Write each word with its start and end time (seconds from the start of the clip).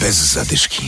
Bez 0.00 0.32
zadyszki. 0.32 0.82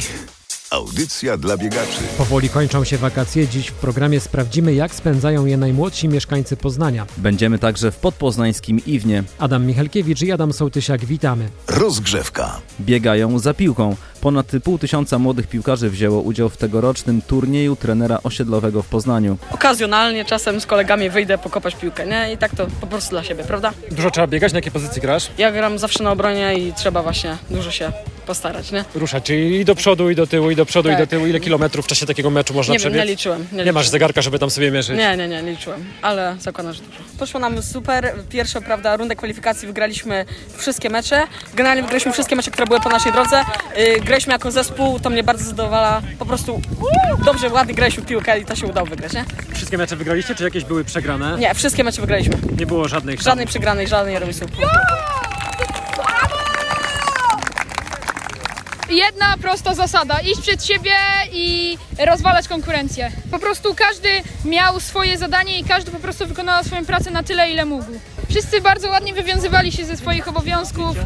Audycja 0.71 1.37
dla 1.37 1.57
biegaczy. 1.57 2.01
Powoli 2.19 2.49
kończą 2.49 2.85
się 2.85 2.99
wakacje. 2.99 3.49
Dziś 3.49 3.67
w 3.69 3.73
programie 3.73 4.21
sprawdzimy, 4.21 4.75
jak 4.75 4.95
spędzają 4.95 5.47
je 5.47 5.57
najmłodsi 5.57 6.09
mieszkańcy 6.09 6.57
Poznania. 6.57 7.07
Będziemy 7.17 7.59
także 7.59 7.91
w 7.91 7.97
podpoznańskim 7.97 8.81
Iwnie. 8.87 9.25
Adam 9.39 9.67
Michalkiewicz 9.67 10.23
i 10.23 10.33
Adam 10.33 10.53
Sołtysiak, 10.53 11.05
witamy. 11.05 11.49
Rozgrzewka. 11.69 12.61
Biegają 12.81 13.39
za 13.39 13.55
piłką. 13.55 13.97
Ponad 14.21 14.47
pół 14.65 14.79
tysiąca 14.79 15.19
młodych 15.19 15.47
piłkarzy 15.47 15.91
wzięło 15.91 16.21
udział 16.21 16.49
w 16.49 16.57
tegorocznym 16.57 17.23
turnieju 17.23 17.77
trenera 17.77 18.19
osiedlowego 18.23 18.83
w 18.83 18.87
Poznaniu. 18.89 19.37
okazjonalnie 19.53 20.25
czasem 20.25 20.61
z 20.61 20.67
kolegami 20.67 21.11
wyjdę 21.11 21.39
pokopać 21.39 21.75
piłkę, 21.75 22.07
nie? 22.07 22.33
I 22.33 22.39
tak 22.39 22.55
to 22.57 22.67
po 22.81 22.87
prostu 22.87 23.11
dla 23.11 23.25
siebie, 23.25 23.45
prawda? 23.45 23.73
Dużo 23.91 24.11
trzeba 24.11 24.27
biegać, 24.27 24.53
na 24.53 24.59
jakiej 24.59 24.73
pozycji 24.73 25.03
grasz? 25.03 25.31
Ja 25.39 25.53
gram 25.53 25.79
zawsze 25.79 26.05
na 26.05 26.11
obronie 26.13 26.55
i 26.59 26.73
trzeba 26.73 27.03
właśnie 27.03 27.37
dużo 27.51 27.71
się 27.71 27.93
postarać, 28.27 28.73
nie? 28.73 28.85
Ruszać, 28.95 29.25
czyli 29.25 29.61
i 29.61 29.65
do 29.65 29.75
przodu, 29.75 30.11
i 30.11 30.15
do 30.15 30.27
tyłu, 30.27 30.51
i 30.51 30.57
do 30.57 30.67
przodu, 30.67 30.89
i 30.89 30.93
Tak. 30.93 31.01
do 31.01 31.07
tyłu. 31.07 31.27
Ile 31.27 31.41
kilometrów 31.41 31.85
w 31.85 31.89
czasie 31.89 32.07
takiego 32.07 32.31
meczu 32.31 32.55
można 32.55 32.73
Nie 32.73 32.79
wiem, 32.79 32.83
przebiec? 32.93 33.07
nie 33.07 33.11
liczyłem. 33.11 33.47
Nie, 33.53 33.65
Nie 33.65 33.73
masz 33.73 33.85
liczyłem. 33.85 33.85
zegarka, 33.93 34.23
żeby 34.23 34.39
tam 34.39 34.51
sobie 34.51 34.71
mierzyć? 34.71 34.99
Nie, 34.99 35.17
nie, 35.17 35.29
nie, 35.29 35.43
nie 35.43 35.51
liczyłem, 35.51 35.85
ale 36.03 36.37
zakładam, 36.41 36.73
że 36.73 36.81
dużo. 36.83 36.99
Poszło 37.19 37.41
nam 37.41 37.63
super. 37.63 38.15
Pierwszą, 38.31 38.63
prawda, 38.63 38.97
rundę 38.97 39.17
kwalifikacji 39.17 39.67
wygraliśmy 39.69 40.25
wszystkie 40.57 40.91
mecze. 40.91 41.23
Generalnie 41.55 41.83
wygraliśmy 41.83 42.13
wszystkie 42.13 42.37
mecze, 42.37 42.51
które 42.51 42.67
były 42.67 42.81
po 42.81 42.89
naszej 42.89 43.13
drodze. 43.13 43.45
Yy, 43.77 44.01
graliśmy 44.11 44.33
jako 44.33 44.51
zespół, 44.51 45.01
to 45.01 45.11
mnie 45.11 45.23
bardzo 45.23 45.45
zadowala. 45.45 46.03
Po 46.19 46.27
prostu 46.27 46.61
dobrze, 47.25 47.49
ładnie 47.49 47.75
graliśmy 47.75 48.03
w 48.03 48.07
piłkę 48.07 48.41
i 48.41 48.45
to 48.45 48.57
się 48.57 48.67
udało 48.67 48.87
wygrać, 48.87 49.13
nie? 49.13 49.25
Wszystkie 49.55 49.79
mecze 49.79 49.97
wygraliście, 49.97 50.35
czy 50.35 50.45
jakieś 50.45 50.65
były 50.65 50.85
przegrane? 50.85 51.39
Nie, 51.39 51.55
wszystkie 51.55 51.85
mecze 51.85 52.01
wygraliśmy. 52.01 52.35
Nie 52.59 52.67
było 52.67 52.89
żadnych. 52.89 53.23
Żadnej 53.23 53.47
przegranej, 53.47 53.89
żadnej 53.89 54.19
remisu. 54.19 54.47
jedna 58.91 59.37
prosta 59.43 59.75
zasada: 59.75 60.21
iść 60.21 60.41
przed 60.41 60.65
siebie 60.65 60.93
i 61.33 61.79
rozwalać 62.07 62.49
konkurencję. 62.49 63.13
Po 63.31 63.39
prostu 63.39 63.75
każdy 63.75 64.09
miał 64.45 64.81
swoje 64.81 65.19
zadanie 65.19 65.59
i 65.59 65.65
każdy 65.65 65.91
po 65.91 65.99
prostu 65.99 66.27
wykonał 66.27 66.65
swoją 66.65 66.85
pracę 66.85 67.11
na 67.11 67.23
tyle, 67.23 67.51
ile 67.51 67.65
mógł. 67.65 67.93
Wszyscy 68.31 68.61
bardzo 68.61 68.89
ładnie 68.91 69.15
wywiązywali 69.15 69.73
się 69.73 69.85
ze 69.85 69.97
swoich 69.97 70.29
obowiązków. 70.29 70.97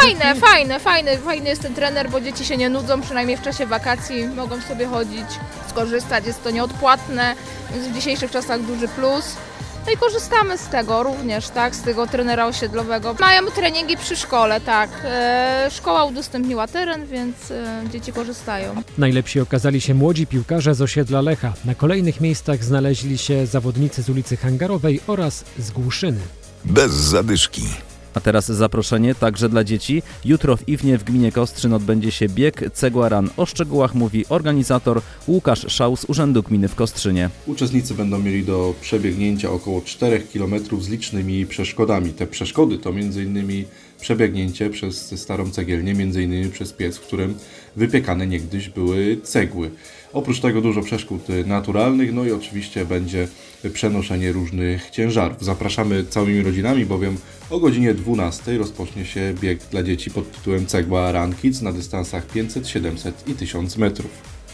Fajne, 0.00 0.34
fajne, 0.34 0.80
fajne, 0.80 1.18
fajny 1.18 1.48
jest 1.48 1.62
ten 1.62 1.74
trener, 1.74 2.10
bo 2.10 2.20
dzieci 2.20 2.44
się 2.44 2.56
nie 2.56 2.68
nudzą, 2.68 3.00
przynajmniej 3.00 3.36
w 3.36 3.42
czasie 3.42 3.66
wakacji 3.66 4.26
mogą 4.26 4.60
sobie 4.60 4.86
chodzić, 4.86 5.26
skorzystać, 5.68 6.26
jest 6.26 6.44
to 6.44 6.50
nieodpłatne, 6.50 7.34
więc 7.74 7.88
w 7.88 7.94
dzisiejszych 7.94 8.30
czasach 8.30 8.62
duży 8.62 8.88
plus. 8.88 9.36
No 9.86 9.92
i 9.92 9.96
korzystamy 9.96 10.58
z 10.58 10.68
tego 10.68 11.02
również, 11.02 11.48
tak, 11.48 11.76
z 11.76 11.82
tego 11.82 12.06
trenera 12.06 12.46
osiedlowego. 12.46 13.16
Mają 13.20 13.46
treningi 13.46 13.96
przy 13.96 14.16
szkole, 14.16 14.60
tak. 14.60 14.90
E, 15.04 15.68
szkoła 15.70 16.04
udostępniła 16.04 16.66
teren, 16.66 17.06
więc 17.06 17.50
e, 17.50 17.82
dzieci 17.92 18.12
korzystają. 18.12 18.74
Najlepsi 18.98 19.40
okazali 19.40 19.80
się 19.80 19.94
młodzi 19.94 20.26
piłkarze 20.26 20.74
z 20.74 20.82
osiedla 20.82 21.20
Lecha. 21.20 21.52
Na 21.64 21.74
kolejnych 21.74 22.20
miejscach 22.20 22.64
znaleźli 22.64 23.18
się 23.18 23.46
zawodnicy 23.46 24.02
z 24.02 24.10
ulicy 24.10 24.36
Hangarowej 24.36 25.00
oraz 25.06 25.44
z 25.58 25.70
Głuszyny. 25.70 26.20
Bez 26.64 26.92
zadyszki. 26.92 27.62
A 28.14 28.20
teraz 28.20 28.46
zaproszenie 28.46 29.14
także 29.14 29.48
dla 29.48 29.64
dzieci. 29.64 30.02
Jutro 30.24 30.56
w 30.56 30.68
Iwnie 30.68 30.98
w 30.98 31.04
gminie 31.04 31.32
Kostrzyn 31.32 31.72
odbędzie 31.72 32.10
się 32.10 32.28
bieg 32.28 32.70
Cegła 32.72 33.08
Ran. 33.08 33.30
O 33.36 33.46
szczegółach 33.46 33.94
mówi 33.94 34.24
organizator 34.28 35.00
Łukasz 35.28 35.72
Szał 35.72 35.96
z 35.96 36.04
Urzędu 36.04 36.42
Gminy 36.42 36.68
w 36.68 36.74
Kostrzynie. 36.74 37.30
Uczestnicy 37.46 37.94
będą 37.94 38.18
mieli 38.18 38.44
do 38.44 38.74
przebiegnięcia 38.80 39.50
około 39.50 39.82
4 39.82 40.22
km 40.32 40.54
z 40.80 40.88
licznymi 40.88 41.46
przeszkodami. 41.46 42.10
Te 42.12 42.26
przeszkody 42.26 42.78
to 42.78 42.90
m.in. 42.90 43.64
przebiegnięcie 44.00 44.70
przez 44.70 45.20
starą 45.20 45.50
cegielnię, 45.50 45.92
m.in. 45.92 46.50
przez 46.50 46.72
piec, 46.72 46.96
w 46.96 47.00
którym 47.00 47.34
wypiekane 47.76 48.26
niegdyś 48.26 48.68
były 48.68 49.20
cegły. 49.22 49.70
Oprócz 50.14 50.40
tego 50.40 50.60
dużo 50.60 50.82
przeszkód 50.82 51.22
naturalnych, 51.46 52.14
no 52.14 52.24
i 52.24 52.32
oczywiście 52.32 52.84
będzie 52.84 53.28
przenoszenie 53.72 54.32
różnych 54.32 54.90
ciężarów. 54.90 55.44
Zapraszamy 55.44 56.04
całymi 56.04 56.42
rodzinami, 56.42 56.86
bowiem 56.86 57.16
o 57.50 57.60
godzinie 57.60 57.94
12 57.94 58.58
rozpocznie 58.58 59.04
się 59.04 59.34
bieg 59.40 59.58
dla 59.70 59.82
dzieci 59.82 60.10
pod 60.10 60.32
tytułem 60.32 60.66
Cegła 60.66 61.12
Run 61.12 61.34
Kids 61.34 61.62
na 61.62 61.72
dystansach 61.72 62.26
500, 62.26 62.68
700 62.68 63.28
i 63.28 63.34
1000 63.34 63.76
metrów. 63.76 64.10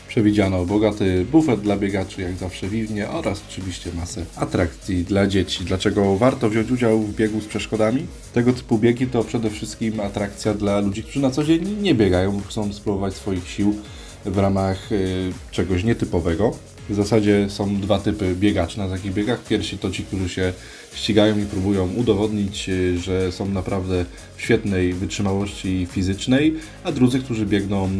Przewidziano 0.09 0.65
bogaty 0.67 1.27
bufet 1.33 1.61
dla 1.61 1.77
biegaczy, 1.77 2.23
jak 2.23 2.37
zawsze 2.37 2.69
Wiwnie, 2.69 3.09
oraz 3.09 3.43
oczywiście 3.51 3.91
masę 3.97 4.25
atrakcji 4.37 5.05
dla 5.05 5.27
dzieci. 5.27 5.65
Dlaczego 5.65 6.17
warto 6.17 6.51
wziąć 6.51 6.71
udział 6.71 7.01
w 7.01 7.15
biegu 7.15 7.41
z 7.41 7.47
przeszkodami? 7.47 8.07
Tego 8.33 8.53
typu 8.53 8.79
biegi 8.79 9.07
to 9.07 9.25
przede 9.25 9.51
wszystkim 9.51 10.01
atrakcja 10.01 10.55
dla 10.55 10.81
ludzi, 10.81 11.03
którzy 11.03 11.21
na 11.21 11.31
co 11.31 11.45
dzień 11.45 11.77
nie 11.83 11.95
biegają, 11.95 12.41
chcą 12.49 12.73
spróbować 12.73 13.15
swoich 13.15 13.49
sił 13.49 13.75
w 14.25 14.39
ramach 14.39 14.93
y, 14.93 15.33
czegoś 15.51 15.85
nietypowego. 15.85 16.53
W 16.91 16.95
zasadzie 16.95 17.47
są 17.51 17.81
dwa 17.81 17.99
typy 17.99 18.35
biegaczy 18.35 18.79
na 18.79 18.89
takich 18.89 19.13
biegach. 19.13 19.45
Pierwsi 19.45 19.79
to 19.79 19.91
ci, 19.91 20.05
którzy 20.05 20.29
się 20.29 20.53
ścigają 20.95 21.39
i 21.39 21.45
próbują 21.45 21.89
udowodnić, 21.97 22.69
y, 22.69 22.99
że 22.99 23.33
są 23.33 23.49
naprawdę 23.49 24.05
w 24.37 24.43
świetnej 24.43 24.93
wytrzymałości 24.95 25.87
fizycznej, 25.91 26.55
a 26.85 26.93
drudzy, 26.93 27.19
którzy 27.19 27.47
biegną 27.47 27.87
y, 27.87 27.91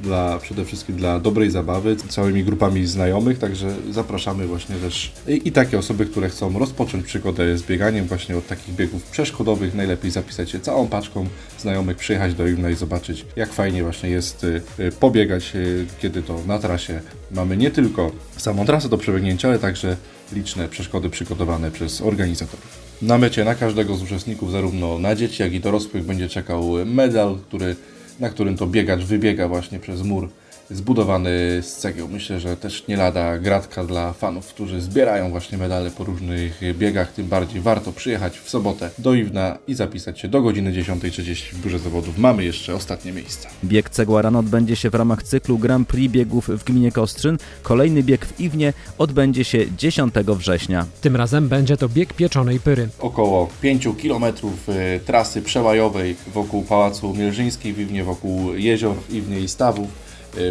dla, 0.00 0.38
przede 0.38 0.64
wszystkim 0.64 0.96
dla 0.96 1.20
dobrej 1.20 1.50
zabawy, 1.50 1.96
całymi 1.96 2.44
grupami 2.44 2.86
znajomych, 2.86 3.38
także 3.38 3.74
zapraszamy 3.90 4.46
właśnie 4.46 4.76
też 4.76 5.12
i, 5.28 5.48
i 5.48 5.52
takie 5.52 5.78
osoby, 5.78 6.06
które 6.06 6.28
chcą 6.28 6.58
rozpocząć 6.58 7.06
przygodę 7.06 7.58
z 7.58 7.62
bieganiem 7.62 8.06
właśnie 8.06 8.36
od 8.36 8.46
takich 8.46 8.74
biegów 8.74 9.02
przeszkodowych. 9.02 9.74
Najlepiej 9.74 10.10
zapisać 10.10 10.50
się 10.50 10.60
całą 10.60 10.88
paczką 10.88 11.26
znajomych, 11.58 11.96
przyjechać 11.96 12.34
do 12.34 12.46
Imna 12.46 12.70
i 12.70 12.74
zobaczyć, 12.74 13.24
jak 13.36 13.52
fajnie 13.52 13.82
właśnie 13.82 14.10
jest 14.10 14.44
y, 14.44 14.62
pobiegać, 15.00 15.52
kiedy 16.00 16.22
to 16.22 16.40
na 16.46 16.58
trasie 16.58 17.00
mamy 17.30 17.56
nie 17.56 17.70
tylko 17.70 18.01
samą 18.36 18.66
trasę 18.66 18.88
do 18.88 18.98
przebiegnięcia, 18.98 19.48
ale 19.48 19.58
także 19.58 19.96
liczne 20.32 20.68
przeszkody 20.68 21.10
przygotowane 21.10 21.70
przez 21.70 22.00
organizatorów. 22.00 22.78
Na 23.02 23.18
mecie 23.18 23.44
na 23.44 23.54
każdego 23.54 23.96
z 23.96 24.02
uczestników, 24.02 24.52
zarówno 24.52 24.98
na 24.98 25.14
dzieci, 25.14 25.42
jak 25.42 25.52
i 25.52 25.60
dorosłych, 25.60 26.04
będzie 26.04 26.28
czekał 26.28 26.72
medal, 26.86 27.38
który, 27.48 27.76
na 28.20 28.28
którym 28.28 28.56
to 28.56 28.66
biegacz 28.66 29.00
wybiega 29.00 29.48
właśnie 29.48 29.78
przez 29.78 30.02
mur 30.02 30.28
zbudowany 30.70 31.30
z 31.62 31.76
cegieł. 31.76 32.08
Myślę, 32.08 32.40
że 32.40 32.56
też 32.56 32.86
nie 32.88 32.96
lada 32.96 33.38
gratka 33.38 33.84
dla 33.84 34.12
fanów, 34.12 34.46
którzy 34.46 34.80
zbierają 34.80 35.30
właśnie 35.30 35.58
medale 35.58 35.90
po 35.90 36.04
różnych 36.04 36.60
biegach. 36.74 37.12
Tym 37.12 37.26
bardziej 37.26 37.60
warto 37.60 37.92
przyjechać 37.92 38.38
w 38.38 38.50
sobotę 38.50 38.90
do 38.98 39.14
Iwna 39.14 39.58
i 39.66 39.74
zapisać 39.74 40.20
się 40.20 40.28
do 40.28 40.42
godziny 40.42 40.72
10.30 40.72 41.54
w 41.54 41.62
biurze 41.62 41.78
zawodów. 41.78 42.18
Mamy 42.18 42.44
jeszcze 42.44 42.74
ostatnie 42.74 43.12
miejsca. 43.12 43.48
Bieg 43.64 43.90
Cegła 43.90 44.22
Ran 44.22 44.36
odbędzie 44.36 44.76
się 44.76 44.90
w 44.90 44.94
ramach 44.94 45.22
cyklu 45.22 45.58
Grand 45.58 45.88
Prix 45.88 46.12
biegów 46.12 46.48
w 46.48 46.64
gminie 46.64 46.92
Kostrzyn. 46.92 47.38
Kolejny 47.62 48.02
bieg 48.02 48.26
w 48.26 48.40
Iwnie 48.40 48.72
odbędzie 48.98 49.44
się 49.44 49.76
10 49.76 50.14
września. 50.26 50.86
Tym 51.00 51.16
razem 51.16 51.48
będzie 51.48 51.76
to 51.76 51.88
bieg 51.88 52.14
pieczonej 52.14 52.60
pyry. 52.60 52.88
około 52.98 53.48
5 53.60 53.88
km 54.02 54.24
y, 54.24 55.00
trasy 55.06 55.42
przełajowej 55.42 56.16
wokół 56.34 56.62
Pałacu 56.62 57.14
Mielżyńskiej 57.14 57.72
w 57.72 57.80
Iwnie, 57.80 58.04
wokół 58.04 58.54
jezior 58.54 58.96
w 58.96 59.14
Iwnie 59.14 59.40
i 59.40 59.48
Stawów, 59.48 59.88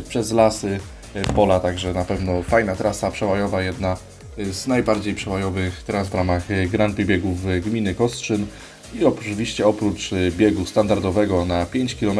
przez 0.09 0.31
lasy, 0.31 0.79
y, 1.15 1.33
pola, 1.33 1.59
także 1.59 1.93
na 1.93 2.05
pewno 2.05 2.43
fajna 2.43 2.75
trasa 2.75 3.11
przełajowa, 3.11 3.61
jedna 3.61 3.97
y, 4.39 4.53
z 4.53 4.67
najbardziej 4.67 5.15
przełajowych 5.15 5.83
tras 5.83 6.07
w 6.07 6.13
ramach 6.13 6.51
y, 6.51 6.67
Grand 6.69 6.95
Prix 6.95 7.07
biegów 7.09 7.45
y, 7.45 7.61
gminy 7.61 7.95
Kostrzyn. 7.95 8.45
I 8.93 9.05
oczywiście 9.05 9.67
oprócz 9.67 10.13
y, 10.13 10.31
biegu 10.37 10.65
standardowego 10.65 11.45
na 11.45 11.65
5 11.65 11.95
km 11.95 12.19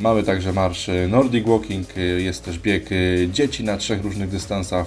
mamy 0.00 0.22
także 0.22 0.52
marsz 0.52 0.88
y, 0.88 1.08
Nordic 1.10 1.46
Walking, 1.46 1.96
y, 1.96 2.00
jest 2.22 2.44
też 2.44 2.58
bieg 2.58 2.92
y, 2.92 3.28
dzieci 3.32 3.64
na 3.64 3.76
trzech 3.76 4.02
różnych 4.02 4.28
dystansach, 4.30 4.86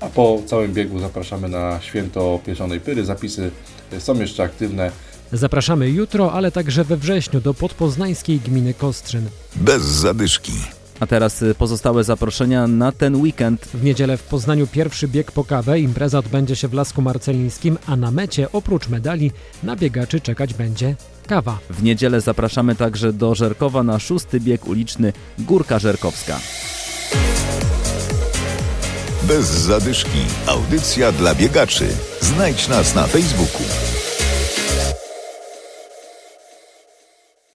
a 0.00 0.06
po 0.06 0.42
całym 0.46 0.72
biegu 0.74 0.98
zapraszamy 0.98 1.48
na 1.48 1.80
święto 1.80 2.40
pieczonej 2.46 2.80
pyry. 2.80 3.04
Zapisy 3.04 3.50
y, 3.92 4.00
są 4.00 4.20
jeszcze 4.20 4.42
aktywne. 4.42 4.90
Zapraszamy 5.32 5.90
jutro, 5.90 6.32
ale 6.32 6.50
także 6.52 6.84
we 6.84 6.96
wrześniu 6.96 7.40
do 7.40 7.54
podpoznańskiej 7.54 8.40
gminy 8.40 8.74
Kostrzyn. 8.74 9.28
Bez 9.56 9.82
zadyszki. 9.82 10.52
A 11.00 11.06
teraz 11.06 11.42
y, 11.42 11.54
pozostałe 11.54 12.04
zaproszenia 12.04 12.66
na 12.66 12.92
ten 12.92 13.16
weekend. 13.16 13.64
W 13.64 13.84
niedzielę 13.84 14.16
w 14.16 14.22
Poznaniu 14.22 14.66
pierwszy 14.66 15.08
bieg 15.08 15.32
po 15.32 15.44
kawę. 15.44 15.80
Impreza 15.80 16.18
odbędzie 16.18 16.56
się 16.56 16.68
w 16.68 16.74
Lasku 16.74 17.02
Marcelińskim, 17.02 17.78
a 17.86 17.96
na 17.96 18.10
mecie 18.10 18.52
oprócz 18.52 18.88
medali 18.88 19.30
na 19.62 19.76
biegaczy 19.76 20.20
czekać 20.20 20.54
będzie 20.54 20.96
kawa. 21.26 21.58
W 21.70 21.82
niedzielę 21.82 22.20
zapraszamy 22.20 22.74
także 22.74 23.12
do 23.12 23.34
Żerkowa 23.34 23.82
na 23.82 23.98
szósty 23.98 24.40
bieg 24.40 24.66
uliczny 24.66 25.12
Górka 25.38 25.78
Żerkowska. 25.78 26.40
Bez 29.22 29.46
zadyszki. 29.46 30.18
Audycja 30.46 31.12
dla 31.12 31.34
biegaczy. 31.34 31.88
Znajdź 32.20 32.68
nas 32.68 32.94
na 32.94 33.06
Facebooku. 33.06 33.62